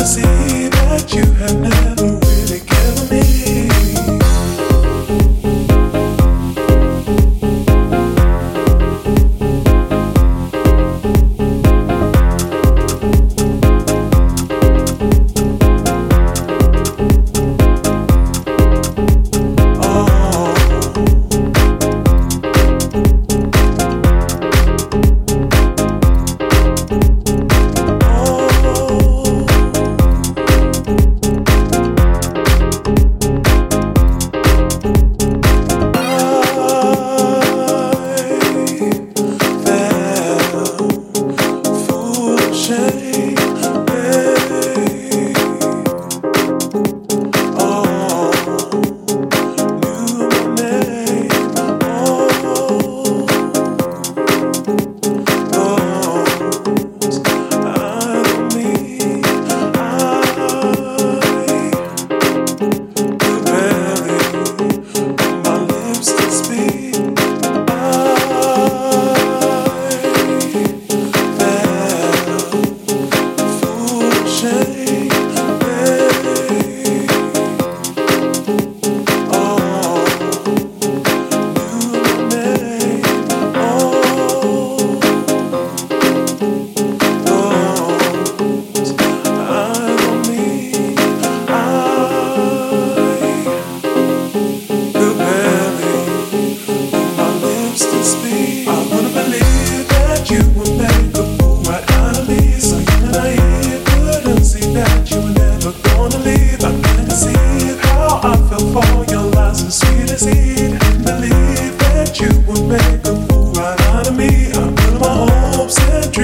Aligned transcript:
i 0.00 0.04
see 0.04 0.68
that 0.68 1.12
you 1.12 1.24
have 1.34 1.69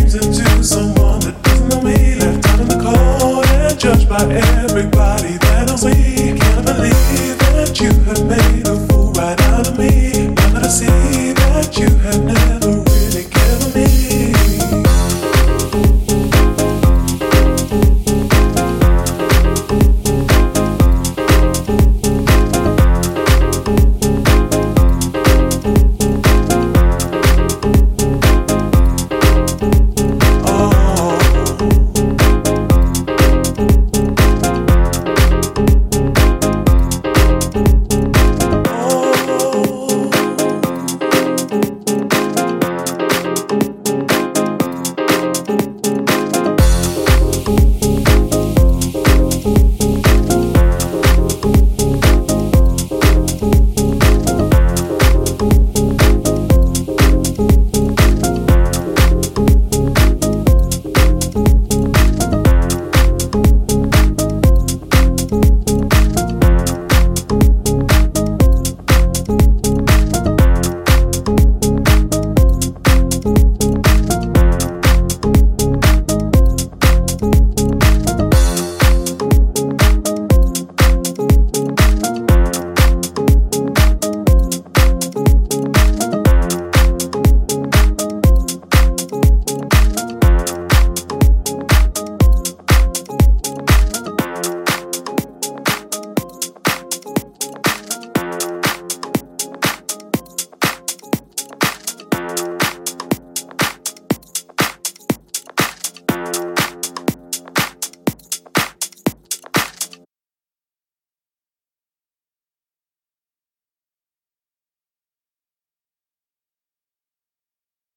Changed 0.00 0.14
into 0.14 0.64
someone 0.64 1.20
that 1.20 1.42
doesn't 1.42 1.68
know 1.68 1.82
me, 1.82 2.14
left 2.14 2.48
out 2.48 2.60
in 2.60 2.68
the 2.68 2.78
cold 2.82 3.44
and 3.44 3.78
judged 3.78 4.08
by 4.08 4.22
everybody. 4.32 5.09